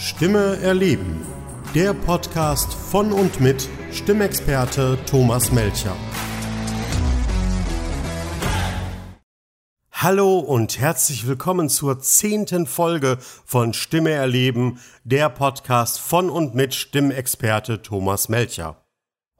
[0.00, 1.26] Stimme erleben.
[1.74, 5.96] Der Podcast von und mit Stimmexperte Thomas Melcher.
[9.90, 16.76] Hallo und herzlich willkommen zur zehnten Folge von Stimme erleben, der Podcast von und mit
[16.76, 18.86] Stimmexperte Thomas Melcher.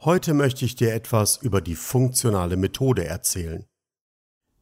[0.01, 3.68] Heute möchte ich dir etwas über die funktionale Methode erzählen.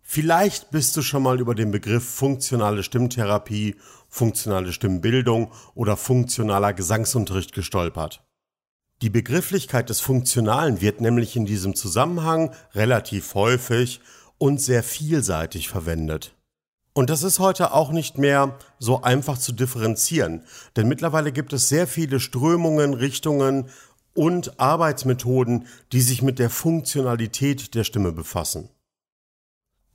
[0.09, 3.75] Vielleicht bist du schon mal über den Begriff funktionale Stimmtherapie,
[4.09, 8.25] funktionale Stimmbildung oder funktionaler Gesangsunterricht gestolpert.
[9.03, 14.01] Die Begrifflichkeit des Funktionalen wird nämlich in diesem Zusammenhang relativ häufig
[14.39, 16.37] und sehr vielseitig verwendet.
[16.93, 20.45] Und das ist heute auch nicht mehr so einfach zu differenzieren,
[20.77, 23.71] denn mittlerweile gibt es sehr viele Strömungen, Richtungen
[24.15, 28.71] und Arbeitsmethoden, die sich mit der Funktionalität der Stimme befassen.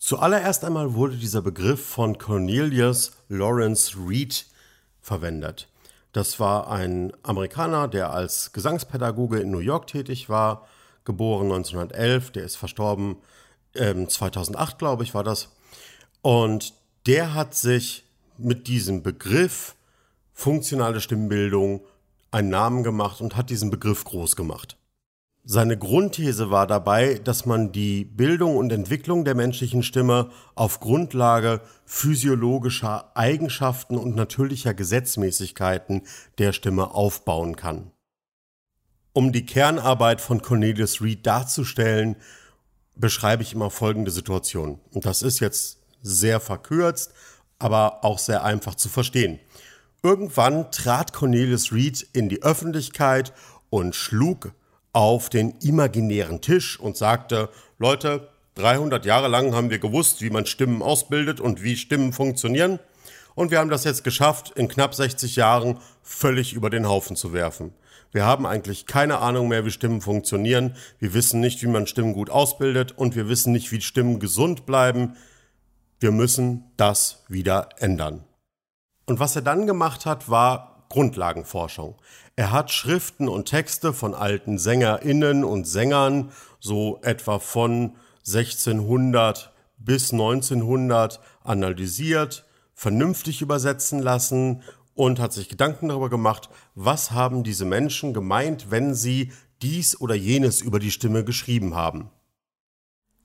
[0.04, 4.48] Zuallererst einmal wurde dieser Begriff von Cornelius Lawrence Reed
[5.00, 5.70] verwendet.
[6.12, 10.68] Das war ein Amerikaner, der als Gesangspädagoge in New York tätig war,
[11.05, 13.18] geboren 1911, der ist verstorben
[13.76, 15.49] ähm, 2008, glaube ich, war das.
[16.24, 16.74] Und
[17.05, 18.04] der hat sich
[18.40, 19.76] mit diesem Begriff
[20.34, 21.86] funktionale Stimmbildung
[22.32, 24.77] einen Namen gemacht und hat diesen Begriff groß gemacht.
[25.43, 31.61] Seine Grundthese war dabei, dass man die Bildung und Entwicklung der menschlichen Stimme auf Grundlage
[31.84, 36.03] physiologischer Eigenschaften und natürlicher Gesetzmäßigkeiten
[36.37, 37.91] der Stimme aufbauen kann.
[39.13, 42.17] Um die Kernarbeit von Cornelius Reed darzustellen,
[42.95, 44.79] beschreibe ich immer folgende Situation.
[44.91, 47.13] Und das ist jetzt sehr verkürzt,
[47.57, 49.39] aber auch sehr einfach zu verstehen.
[50.03, 53.34] Irgendwann trat Cornelius Reed in die Öffentlichkeit
[53.71, 54.53] und schlug
[54.93, 60.45] auf den imaginären Tisch und sagte, Leute, 300 Jahre lang haben wir gewusst, wie man
[60.45, 62.79] Stimmen ausbildet und wie Stimmen funktionieren.
[63.34, 67.31] Und wir haben das jetzt geschafft, in knapp 60 Jahren völlig über den Haufen zu
[67.31, 67.73] werfen.
[68.12, 70.75] Wir haben eigentlich keine Ahnung mehr, wie Stimmen funktionieren.
[71.00, 74.66] Wir wissen nicht, wie man Stimmen gut ausbildet und wir wissen nicht, wie Stimmen gesund
[74.66, 75.16] bleiben.
[76.01, 78.25] Wir müssen das wieder ändern.
[79.06, 81.96] Und was er dann gemacht hat, war Grundlagenforschung.
[82.35, 90.12] Er hat Schriften und Texte von alten Sängerinnen und Sängern, so etwa von 1600 bis
[90.12, 94.62] 1900, analysiert, vernünftig übersetzen lassen
[94.94, 99.31] und hat sich Gedanken darüber gemacht, was haben diese Menschen gemeint, wenn sie
[99.62, 102.09] dies oder jenes über die Stimme geschrieben haben.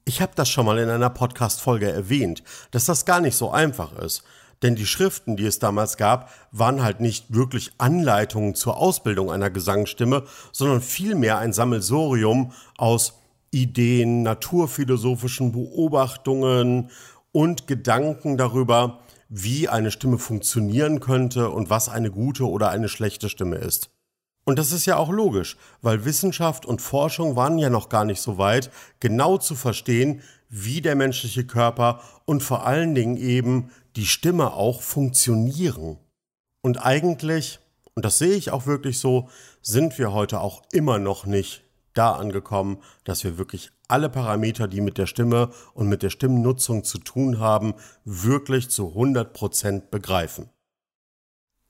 [0.05, 3.93] Ich habe das schon mal in einer Podcast-Folge erwähnt, dass das gar nicht so einfach
[3.99, 4.23] ist.
[4.63, 9.51] Denn die Schriften, die es damals gab, waren halt nicht wirklich Anleitungen zur Ausbildung einer
[9.51, 13.15] Gesangsstimme, sondern vielmehr ein Sammelsorium aus
[13.51, 16.91] Ideen, naturphilosophischen Beobachtungen
[17.33, 23.29] und Gedanken darüber, wie eine Stimme funktionieren könnte und was eine gute oder eine schlechte
[23.29, 23.91] Stimme ist.
[24.45, 28.21] Und das ist ja auch logisch, weil Wissenschaft und Forschung waren ja noch gar nicht
[28.21, 34.07] so weit, genau zu verstehen, wie der menschliche Körper und vor allen Dingen eben die
[34.07, 35.99] Stimme auch funktionieren.
[36.63, 37.61] Und eigentlich,
[37.95, 39.29] und das sehe ich auch wirklich so,
[39.63, 41.65] sind wir heute auch immer noch nicht
[41.95, 46.85] da angekommen, dass wir wirklich alle Parameter, die mit der Stimme und mit der Stimmnutzung
[46.85, 47.75] zu tun haben,
[48.05, 50.51] wirklich zu 100 Prozent begreifen.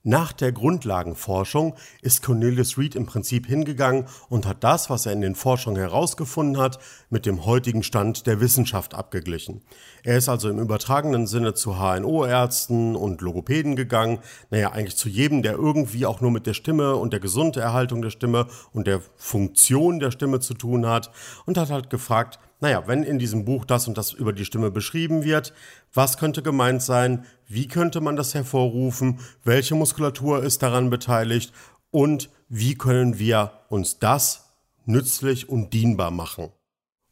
[0.08, 5.20] Nach der Grundlagenforschung ist Cornelius Reed im Prinzip hingegangen und hat das, was er in
[5.20, 6.78] den Forschungen herausgefunden hat,
[7.10, 9.62] mit dem heutigen Stand der Wissenschaft abgeglichen.
[10.04, 15.42] Er ist also im übertragenen Sinne zu HNO-Ärzten und Logopäden gegangen, naja, eigentlich zu jedem,
[15.42, 19.98] der irgendwie auch nur mit der Stimme und der Gesunderhaltung der Stimme und der Funktion
[19.98, 21.10] der Stimme zu tun hat
[21.46, 24.70] und hat halt gefragt, naja, wenn in diesem Buch das und das über die Stimme
[24.70, 25.52] beschrieben wird,
[25.92, 31.52] was könnte gemeint sein, wie könnte man das hervorrufen, welche Muskulatur ist daran beteiligt?
[31.90, 34.46] Und wie können wir uns das
[34.86, 36.50] nützlich und dienbar machen.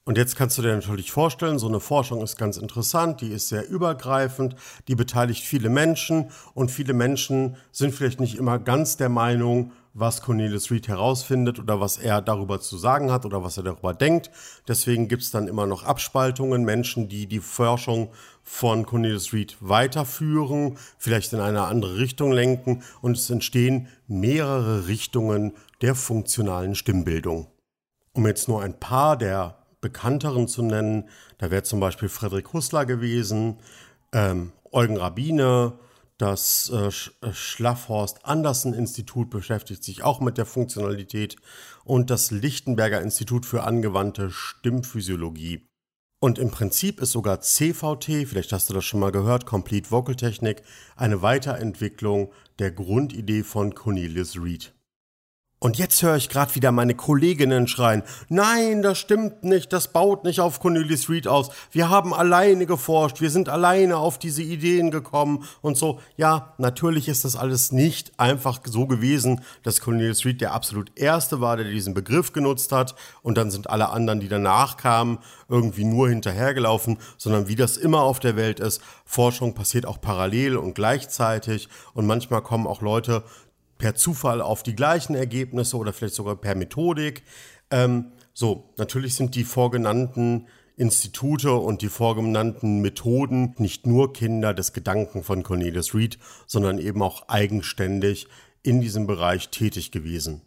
[0.07, 3.49] Und jetzt kannst du dir natürlich vorstellen, so eine Forschung ist ganz interessant, die ist
[3.49, 4.55] sehr übergreifend,
[4.87, 10.21] die beteiligt viele Menschen und viele Menschen sind vielleicht nicht immer ganz der Meinung, was
[10.21, 14.31] Cornelius Reed herausfindet oder was er darüber zu sagen hat oder was er darüber denkt.
[14.69, 18.11] Deswegen gibt es dann immer noch Abspaltungen, Menschen, die die Forschung
[18.43, 25.55] von Cornelius Reed weiterführen, vielleicht in eine andere Richtung lenken und es entstehen mehrere Richtungen
[25.81, 27.47] der funktionalen Stimmbildung.
[28.12, 32.87] Um jetzt nur ein paar der bekannteren zu nennen, da wäre zum Beispiel Frederik Hussler
[32.87, 33.59] gewesen,
[34.13, 35.79] ähm, Eugen Rabbiner,
[36.17, 36.87] das äh,
[37.27, 41.37] äh, Schlafhorst Andersen Institut beschäftigt sich auch mit der Funktionalität
[41.85, 45.69] und das Lichtenberger Institut für angewandte Stimmphysiologie.
[46.19, 50.15] Und im Prinzip ist sogar CVT, vielleicht hast du das schon mal gehört, Complete Vocal
[50.15, 50.63] Technik,
[50.97, 54.73] eine Weiterentwicklung der Grundidee von Cornelius Reed.
[55.64, 60.22] Und jetzt höre ich gerade wieder meine Kolleginnen schreien, nein, das stimmt nicht, das baut
[60.25, 61.49] nicht auf Cornelius Reed aus.
[61.70, 66.00] Wir haben alleine geforscht, wir sind alleine auf diese Ideen gekommen und so.
[66.19, 71.40] Ja, natürlich ist das alles nicht einfach so gewesen, dass Cornelius Reed der absolut erste
[71.40, 75.19] war, der diesen Begriff genutzt hat und dann sind alle anderen, die danach kamen,
[75.49, 80.58] irgendwie nur hinterhergelaufen, sondern wie das immer auf der Welt ist, Forschung passiert auch parallel
[80.58, 83.22] und gleichzeitig und manchmal kommen auch Leute
[83.79, 87.23] per Zufall auf die gleichen Ergebnisse oder vielleicht sogar per Methodik.
[87.71, 94.73] Ähm, so, natürlich sind die vorgenannten Institute und die vorgenannten Methoden nicht nur Kinder des
[94.73, 98.26] Gedanken von Cornelius Reed, sondern eben auch eigenständig
[98.62, 100.43] in diesem Bereich tätig gewesen.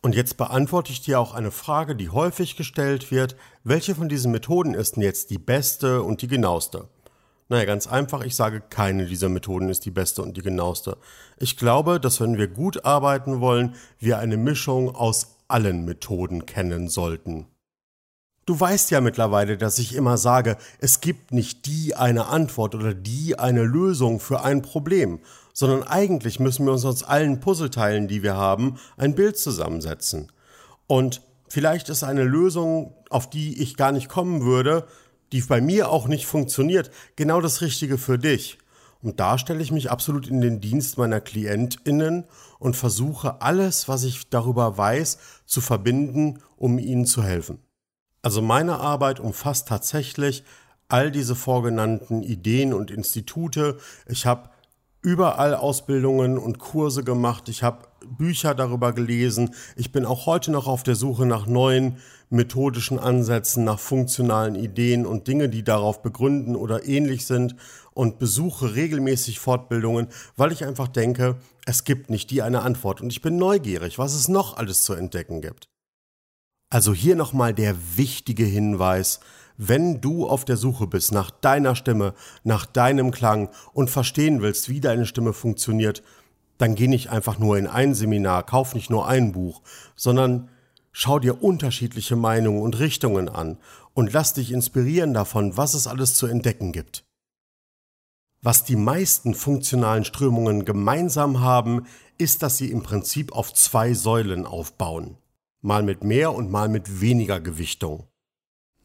[0.00, 3.36] Und jetzt beantworte ich dir auch eine Frage, die häufig gestellt wird.
[3.64, 6.88] Welche von diesen Methoden ist denn jetzt die beste und die genaueste?
[7.50, 10.98] Naja, ganz einfach, ich sage, keine dieser Methoden ist die beste und die genaueste.
[11.38, 16.88] Ich glaube, dass wenn wir gut arbeiten wollen, wir eine Mischung aus allen Methoden kennen
[16.88, 17.46] sollten.
[18.44, 22.94] Du weißt ja mittlerweile, dass ich immer sage, es gibt nicht die eine Antwort oder
[22.94, 25.20] die eine Lösung für ein Problem,
[25.54, 30.32] sondern eigentlich müssen wir uns aus allen Puzzleteilen, die wir haben, ein Bild zusammensetzen.
[30.86, 34.86] Und vielleicht ist eine Lösung, auf die ich gar nicht kommen würde,
[35.32, 38.58] die bei mir auch nicht funktioniert, genau das Richtige für dich.
[39.00, 42.24] Und da stelle ich mich absolut in den Dienst meiner KlientInnen
[42.58, 47.60] und versuche alles, was ich darüber weiß, zu verbinden, um ihnen zu helfen.
[48.22, 50.42] Also meine Arbeit umfasst tatsächlich
[50.88, 53.78] all diese vorgenannten Ideen und Institute.
[54.06, 54.50] Ich habe
[55.00, 57.48] überall Ausbildungen und Kurse gemacht.
[57.48, 59.54] Ich habe Bücher darüber gelesen.
[59.76, 61.98] Ich bin auch heute noch auf der Suche nach neuen
[62.30, 67.56] methodischen Ansätzen, nach funktionalen Ideen und Dinge, die darauf begründen oder ähnlich sind
[67.94, 73.10] und besuche regelmäßig Fortbildungen, weil ich einfach denke, es gibt nicht die eine Antwort und
[73.10, 75.68] ich bin neugierig, was es noch alles zu entdecken gibt.
[76.70, 79.20] Also hier nochmal der wichtige Hinweis,
[79.56, 82.14] wenn du auf der Suche bist nach deiner Stimme,
[82.44, 86.02] nach deinem Klang und verstehen willst, wie deine Stimme funktioniert,
[86.58, 89.62] dann geh nicht einfach nur in ein Seminar, kauf nicht nur ein Buch,
[89.96, 90.50] sondern
[90.92, 93.58] schau dir unterschiedliche Meinungen und Richtungen an
[93.94, 97.04] und lass dich inspirieren davon, was es alles zu entdecken gibt.
[98.42, 101.86] Was die meisten funktionalen Strömungen gemeinsam haben,
[102.18, 105.16] ist, dass sie im Prinzip auf zwei Säulen aufbauen.
[105.60, 108.06] Mal mit mehr und mal mit weniger Gewichtung.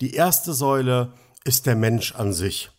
[0.02, 2.72] Die erste Säule ist der Mensch an sich.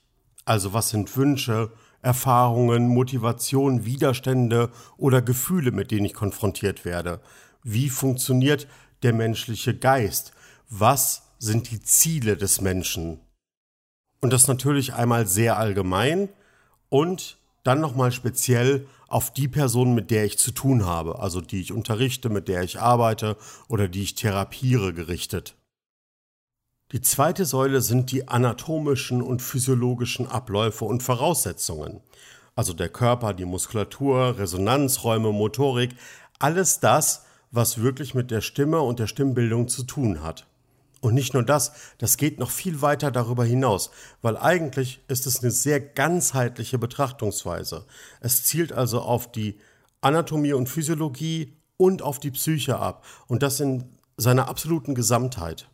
[0.45, 1.71] Also was sind Wünsche,
[2.05, 7.21] Erfahrungen, Motivation, Widerstände oder Gefühle, mit denen ich konfrontiert werde?
[7.63, 8.69] Wie funktioniert
[9.03, 10.33] der menschliche Geist?
[10.69, 13.21] Was sind die Ziele des Menschen?
[14.21, 16.29] Und das natürlich einmal sehr allgemein
[16.89, 21.61] und dann nochmal speziell auf die Person, mit der ich zu tun habe, also die
[21.61, 23.37] ich unterrichte, mit der ich arbeite
[23.69, 25.57] oder die ich therapiere, gerichtet.
[26.93, 32.01] Die zweite Säule sind die anatomischen und physiologischen Abläufe und Voraussetzungen.
[32.55, 35.97] Also der Körper, die Muskulatur, Resonanzräume, Motorik,
[36.39, 40.47] alles das, was wirklich mit der Stimme und der Stimmbildung zu tun hat.
[41.01, 43.91] Und nicht nur das, das geht noch viel weiter darüber hinaus,
[44.23, 47.85] weil eigentlich ist es eine sehr ganzheitliche Betrachtungsweise.
[48.21, 49.59] Es zielt also auf die
[50.01, 53.85] Anatomie und Physiologie und auf die Psyche ab und das in
[54.17, 55.69] seiner absoluten Gesamtheit.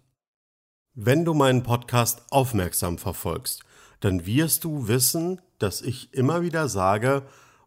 [0.95, 3.63] Wenn du meinen Podcast aufmerksam verfolgst,
[4.01, 7.23] dann wirst du wissen, dass ich immer wieder sage,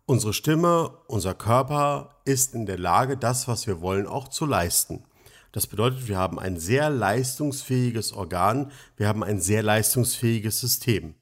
[0.06, 5.06] unsere Stimme, unser Körper ist in der Lage, das, was wir wollen, auch zu leisten.
[5.54, 11.16] Das bedeutet, wir haben ein sehr leistungsfähiges Organ, wir haben ein sehr leistungsfähiges System.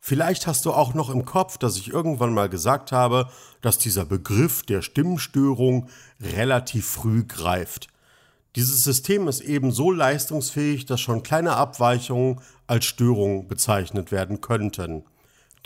[0.00, 3.30] Vielleicht hast du auch noch im Kopf, dass ich irgendwann mal gesagt habe,
[3.60, 5.88] dass dieser Begriff der Stimmstörung
[6.20, 7.93] relativ früh greift.
[8.56, 15.04] Dieses System ist eben so leistungsfähig, dass schon kleine Abweichungen als Störung bezeichnet werden könnten.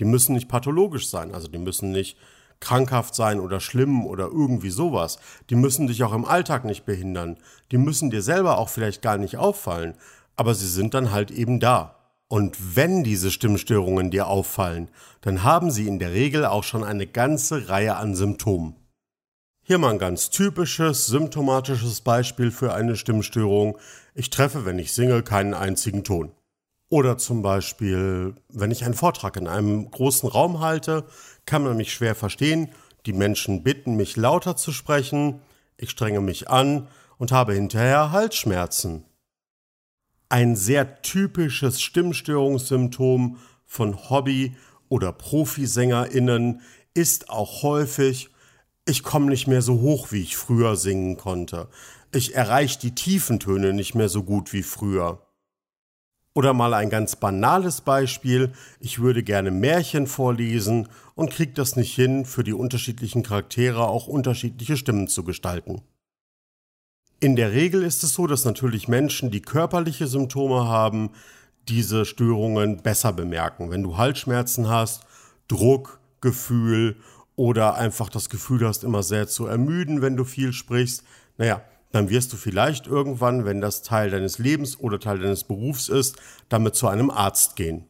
[0.00, 2.16] Die müssen nicht pathologisch sein, also die müssen nicht
[2.61, 5.18] krankhaft sein oder schlimm oder irgendwie sowas.
[5.50, 7.37] Die müssen dich auch im Alltag nicht behindern.
[7.71, 9.95] Die müssen dir selber auch vielleicht gar nicht auffallen,
[10.37, 11.95] aber sie sind dann halt eben da.
[12.28, 14.90] Und wenn diese Stimmstörungen dir auffallen,
[15.21, 18.76] dann haben sie in der Regel auch schon eine ganze Reihe an Symptomen.
[19.69, 23.77] Hier mal ein ganz typisches, symptomatisches Beispiel für eine Stimmstörung.
[24.15, 26.33] Ich treffe, wenn ich singe, keinen einzigen Ton.
[26.89, 31.05] Oder zum Beispiel, wenn ich einen Vortrag in einem großen Raum halte,
[31.45, 32.71] kann man mich schwer verstehen.
[33.05, 35.43] Die Menschen bitten mich lauter zu sprechen.
[35.77, 39.05] Ich strenge mich an und habe hinterher Halsschmerzen.
[40.31, 44.57] Ein sehr typisches Stimmstörungssymptom von Hobby-
[44.89, 46.63] oder Profisängerinnen
[46.95, 48.31] ist auch häufig,
[48.88, 51.68] ich komme nicht mehr so hoch, wie ich früher singen konnte.
[52.11, 55.21] Ich erreiche die Tiefentöne nicht mehr so gut wie früher.
[56.35, 61.95] Oder mal ein ganz banales Beispiel, ich würde gerne Märchen vorlesen und krieg das nicht
[61.95, 65.83] hin, für die unterschiedlichen Charaktere auch unterschiedliche Stimmen zu gestalten.
[67.21, 71.11] In der Regel ist es so, dass natürlich Menschen, die körperliche Symptome haben,
[71.68, 73.71] diese Störungen besser bemerken.
[73.71, 75.02] Wenn du Halsschmerzen hast,
[75.49, 76.97] Druck, Gefühl
[77.38, 81.04] oder einfach das Gefühl hast, immer sehr zu ermüden, wenn du viel sprichst,
[81.37, 85.88] naja, dann wirst du vielleicht irgendwann, wenn das Teil deines Lebens oder Teil deines Berufs
[85.88, 86.16] ist,
[86.49, 87.87] damit zu einem Arzt gehen.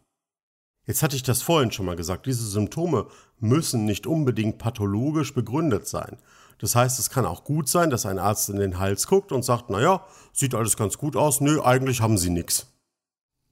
[0.87, 3.07] Jetzt hatte ich das vorhin schon mal gesagt, diese Symptome
[3.39, 6.19] müssen nicht unbedingt pathologisch begründet sein.
[6.59, 9.47] Das heißt, es kann auch gut sein, dass ein Arzt in den Hals guckt und
[9.47, 12.67] sagt, naja, sieht alles ganz gut aus, nö, eigentlich haben sie nichts.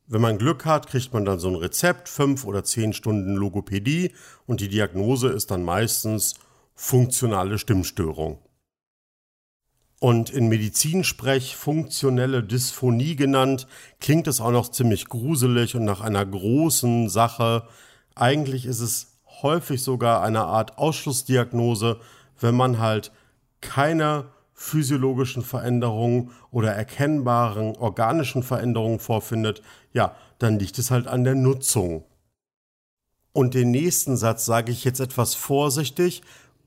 [0.09, 4.13] Wenn man Glück hat, kriegt man dann so ein Rezept, fünf oder zehn Stunden Logopädie
[4.47, 6.35] und die Diagnose ist dann meistens
[6.77, 8.39] funktionale Stimmstörung.
[9.99, 13.67] Und in Medizinsprech funktionelle Dysphonie genannt,
[13.99, 17.67] klingt es auch noch ziemlich gruselig und nach einer großen Sache.
[18.15, 21.99] Eigentlich ist es häufig sogar eine Art Ausschlussdiagnose,
[22.39, 23.11] wenn man halt
[23.61, 31.35] keine physiologischen Veränderungen oder erkennbaren organischen Veränderungen vorfindet, ja, dann liegt es halt an der
[31.35, 32.05] Nutzung.
[33.33, 36.23] Und den nächsten Satz sage ich jetzt etwas vorsichtig,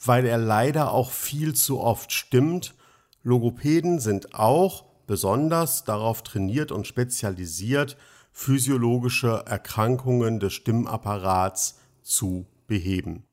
[0.05, 2.75] weil er leider auch viel zu oft stimmt.
[3.23, 7.97] Logopäden sind auch besonders darauf trainiert und spezialisiert,
[8.31, 13.28] physiologische Erkrankungen des Stimmapparats zu beheben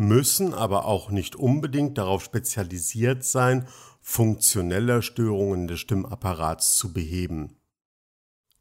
[0.00, 3.68] müssen aber auch nicht unbedingt darauf spezialisiert sein,
[4.00, 7.58] funktionelle Störungen des Stimmapparats zu beheben.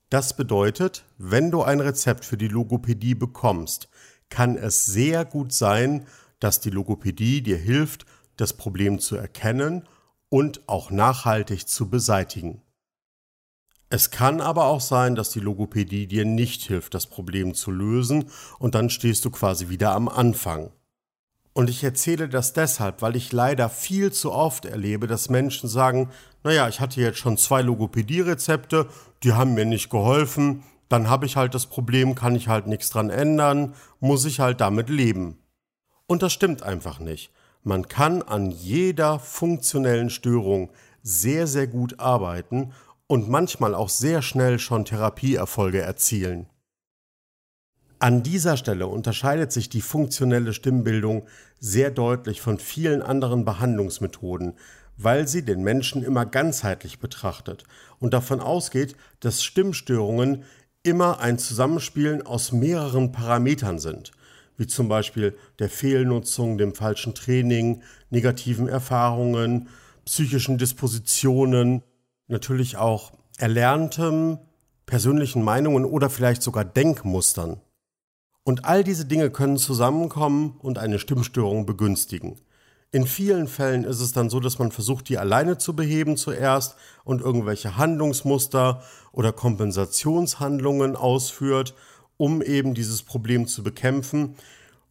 [0.10, 3.88] Das bedeutet, wenn du ein Rezept für die Logopädie bekommst,
[4.28, 6.06] kann es sehr gut sein,
[6.42, 8.06] dass die Logopädie dir hilft,
[8.36, 9.88] das Problem zu erkennen
[10.28, 12.62] und auch nachhaltig zu beseitigen.
[13.88, 18.30] Es kann aber auch sein, dass die Logopädie dir nicht hilft, das Problem zu lösen,
[18.60, 20.74] und dann stehst du quasi wieder am Anfang.
[21.54, 26.10] Und ich erzähle das deshalb, weil ich leider viel zu oft erlebe, dass Menschen sagen,
[26.44, 28.88] naja, ich hatte jetzt schon zwei Logopädie-Rezepte,
[29.24, 32.90] die haben mir nicht geholfen, dann habe ich halt das Problem, kann ich halt nichts
[32.90, 35.38] dran ändern, muss ich halt damit leben.
[36.08, 37.32] Und das stimmt einfach nicht.
[37.64, 40.72] Man kann an jeder funktionellen Störung
[41.04, 42.74] sehr, sehr gut arbeiten
[43.08, 46.48] und manchmal auch sehr schnell schon Therapieerfolge erzielen.
[48.02, 51.28] An dieser Stelle unterscheidet sich die funktionelle Stimmbildung
[51.60, 54.54] sehr deutlich von vielen anderen Behandlungsmethoden,
[54.96, 57.66] weil sie den Menschen immer ganzheitlich betrachtet
[58.00, 60.44] und davon ausgeht, dass Stimmstörungen
[60.82, 64.14] immer ein Zusammenspielen aus mehreren Parametern sind,
[64.56, 69.68] wie zum Beispiel der Fehlnutzung, dem falschen Training, negativen Erfahrungen,
[70.06, 71.84] psychischen Dispositionen,
[72.28, 74.40] natürlich auch erlerntem,
[74.86, 77.60] persönlichen Meinungen oder vielleicht sogar Denkmustern.
[78.44, 82.40] Und all diese Dinge können zusammenkommen und eine Stimmstörung begünstigen.
[82.92, 86.76] In vielen Fällen ist es dann so, dass man versucht, die alleine zu beheben zuerst
[87.04, 88.82] und irgendwelche Handlungsmuster
[89.12, 91.76] oder Kompensationshandlungen ausführt,
[92.18, 94.36] um eben dieses Problem zu bekämpfen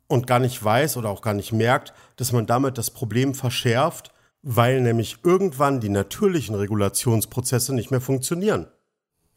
[0.07, 4.13] und gar nicht weiß oder auch gar nicht merkt, dass man damit das Problem verschärft,
[4.43, 8.69] weil nämlich irgendwann die natürlichen Regulationsprozesse nicht mehr funktionieren.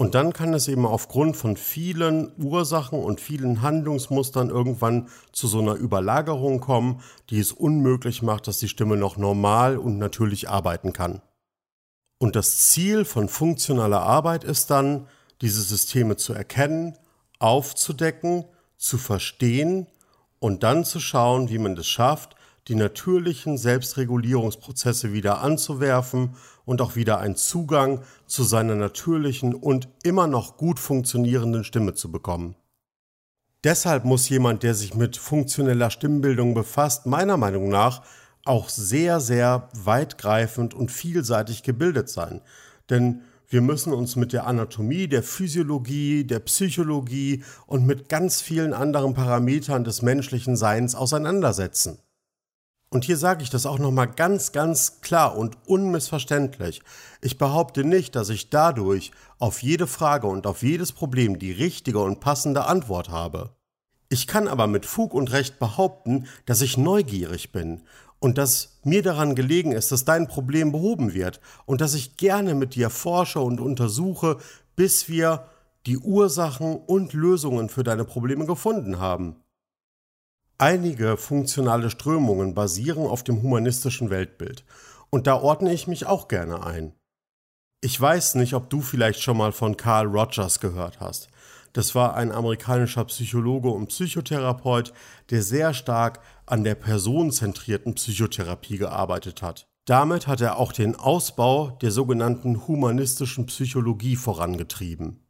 [0.02, 5.60] Und dann kann es eben aufgrund von vielen Ursachen und vielen Handlungsmustern irgendwann zu so
[5.60, 10.92] einer Überlagerung kommen, die es unmöglich macht, dass die Stimme noch normal und natürlich arbeiten
[10.92, 11.22] kann.
[12.18, 15.08] Und das Ziel von funktionaler Arbeit ist dann,
[15.42, 16.98] diese Systeme zu erkennen,
[17.38, 18.46] aufzudecken,
[18.78, 19.86] zu verstehen
[20.40, 22.36] und dann zu schauen, wie man es schafft,
[22.70, 26.36] die natürlichen Selbstregulierungsprozesse wieder anzuwerfen
[26.72, 32.10] und auch wieder einen Zugang zu seiner natürlichen und immer noch gut funktionierenden Stimme zu
[32.10, 32.56] bekommen.
[33.66, 38.04] Deshalb muss jemand, der sich mit funktioneller Stimmbildung befasst, meiner Meinung nach
[38.46, 42.40] auch sehr, sehr weitgreifend und vielseitig gebildet sein.
[42.90, 48.74] Denn wir müssen uns mit der Anatomie, der Physiologie, der Psychologie und mit ganz vielen
[48.74, 52.00] anderen Parametern des menschlichen Seins auseinandersetzen.
[52.94, 56.82] Und hier sage ich das auch nochmal ganz, ganz klar und unmissverständlich.
[57.22, 62.00] Ich behaupte nicht, dass ich dadurch auf jede Frage und auf jedes Problem die richtige
[62.00, 63.56] und passende Antwort habe.
[64.10, 67.84] Ich kann aber mit Fug und Recht behaupten, dass ich neugierig bin
[68.20, 72.56] und dass mir daran gelegen ist, dass dein Problem behoben wird und dass ich gerne
[72.56, 74.38] mit dir forsche und untersuche,
[74.76, 75.46] bis wir
[75.86, 79.38] die Ursachen und Lösungen für deine Probleme gefunden haben.
[80.62, 84.64] Einige funktionale Strömungen basieren auf dem humanistischen Weltbild
[85.10, 86.94] und da ordne ich mich auch gerne ein.
[87.84, 91.30] Ich weiß nicht, ob du vielleicht schon mal von Carl Rogers gehört hast.
[91.74, 94.94] Das war ein amerikanischer Psychologe und Psychotherapeut,
[95.32, 99.66] der sehr stark an der personenzentrierten Psychotherapie gearbeitet hat.
[99.86, 105.21] Damit hat er auch den Ausbau der sogenannten humanistischen Psychologie vorangetrieben.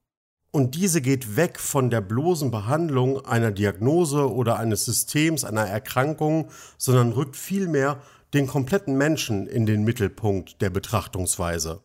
[0.51, 6.49] Und diese geht weg von der bloßen Behandlung einer Diagnose oder eines Systems, einer Erkrankung,
[6.77, 8.01] sondern rückt vielmehr
[8.33, 11.81] den kompletten Menschen in den Mittelpunkt der Betrachtungsweise.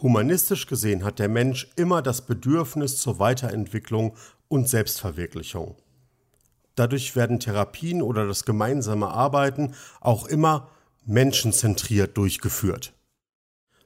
[0.00, 4.16] Humanistisch gesehen hat der Mensch immer das Bedürfnis zur Weiterentwicklung
[4.48, 5.76] und Selbstverwirklichung.
[6.76, 10.68] Dadurch werden Therapien oder das gemeinsame Arbeiten auch immer
[11.04, 12.93] menschenzentriert durchgeführt.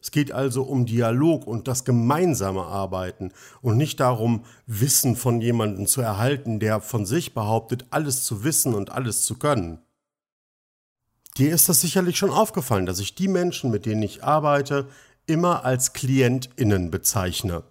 [0.00, 5.86] Es geht also um Dialog und das gemeinsame Arbeiten und nicht darum, Wissen von jemandem
[5.86, 9.80] zu erhalten, der von sich behauptet, alles zu wissen und alles zu können.
[11.36, 14.88] Dir ist das sicherlich schon aufgefallen, dass ich die Menschen, mit denen ich arbeite,
[15.26, 17.62] immer als KlientInnen bezeichne.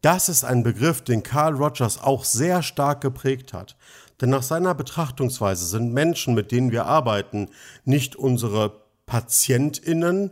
[0.00, 3.76] Das ist ein Begriff, den Carl Rogers auch sehr stark geprägt hat.
[4.20, 7.48] Denn nach seiner Betrachtungsweise sind Menschen, mit denen wir arbeiten,
[7.84, 10.30] nicht unsere PatientInnen,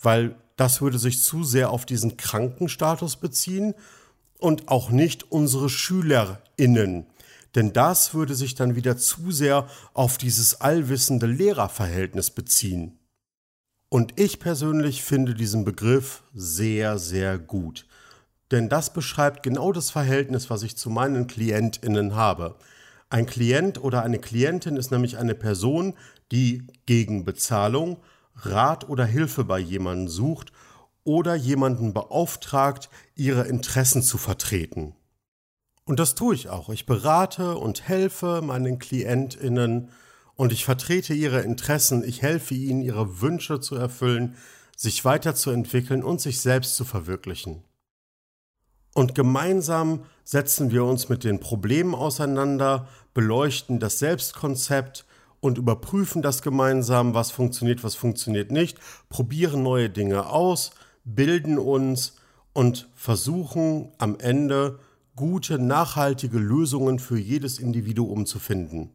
[0.00, 3.74] weil das würde sich zu sehr auf diesen Krankenstatus beziehen
[4.38, 7.06] und auch nicht unsere SchülerInnen.
[7.54, 12.98] Denn das würde sich dann wieder zu sehr auf dieses allwissende Lehrerverhältnis beziehen.
[13.88, 17.86] Und ich persönlich finde diesen Begriff sehr, sehr gut.
[18.50, 22.56] Denn das beschreibt genau das Verhältnis, was ich zu meinen KlientInnen habe.
[23.08, 25.94] Ein Klient oder eine Klientin ist nämlich eine Person,
[26.32, 27.98] die gegen Bezahlung
[28.36, 30.52] Rat oder Hilfe bei jemandem sucht
[31.04, 34.94] oder jemanden beauftragt, ihre Interessen zu vertreten.
[35.84, 36.68] Und das tue ich auch.
[36.68, 39.90] Ich berate und helfe meinen Klientinnen
[40.34, 44.36] und ich vertrete ihre Interessen, ich helfe ihnen, ihre Wünsche zu erfüllen,
[44.76, 47.62] sich weiterzuentwickeln und sich selbst zu verwirklichen.
[48.94, 55.06] Und gemeinsam setzen wir uns mit den Problemen auseinander, beleuchten das Selbstkonzept
[55.40, 60.70] und überprüfen das gemeinsam, was funktioniert, was funktioniert nicht, probieren neue Dinge aus,
[61.04, 62.16] bilden uns
[62.52, 64.78] und versuchen am Ende
[65.14, 68.90] gute, nachhaltige Lösungen für jedes Individuum zu finden.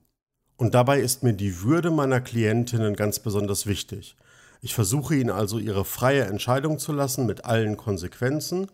[0.58, 4.16] Und dabei ist mir die Würde meiner Klientinnen ganz besonders wichtig.
[4.62, 8.68] Ich versuche ihnen also ihre freie Entscheidung zu lassen mit allen Konsequenzen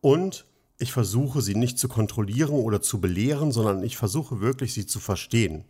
[0.00, 0.46] und
[0.78, 4.98] ich versuche sie nicht zu kontrollieren oder zu belehren, sondern ich versuche wirklich sie zu
[4.98, 5.64] verstehen.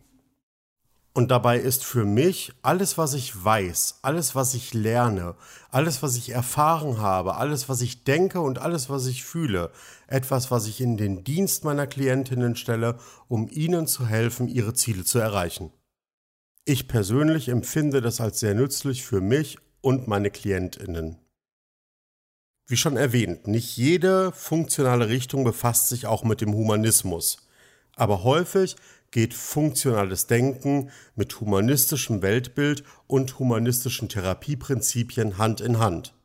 [1.13, 5.35] Und dabei ist für mich alles, was ich weiß, alles, was ich lerne,
[5.69, 9.71] alles, was ich erfahren habe, alles, was ich denke und alles, was ich fühle,
[10.07, 12.97] etwas, was ich in den Dienst meiner Klientinnen stelle,
[13.27, 15.73] um ihnen zu helfen, ihre Ziele zu erreichen.
[16.63, 21.17] Ich persönlich empfinde das als sehr nützlich für mich und meine Klientinnen.
[22.67, 27.45] Wie schon erwähnt, nicht jede funktionale Richtung befasst sich auch mit dem Humanismus.
[28.01, 28.77] Aber häufig
[29.11, 36.15] geht funktionales Denken mit humanistischem Weltbild und humanistischen Therapieprinzipien Hand in Hand.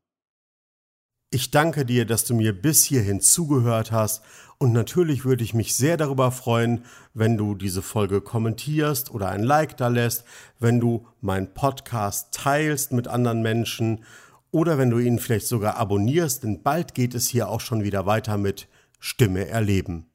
[1.30, 4.24] Ich danke dir, dass du mir bis hierhin zugehört hast
[4.60, 9.44] und natürlich würde ich mich sehr darüber freuen, wenn du diese Folge kommentierst oder ein
[9.44, 10.24] Like da lässt,
[10.60, 14.04] wenn du meinen Podcast teilst mit anderen Menschen
[14.52, 18.06] oder wenn du ihn vielleicht sogar abonnierst, denn bald geht es hier auch schon wieder
[18.06, 18.68] weiter mit
[19.00, 20.10] Stimme erleben.